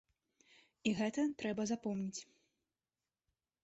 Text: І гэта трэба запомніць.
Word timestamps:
І 0.89 0.95
гэта 1.01 1.27
трэба 1.43 1.69
запомніць. 1.75 2.21